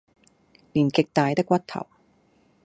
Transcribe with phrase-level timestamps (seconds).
[0.73, 1.85] 連極大的骨頭，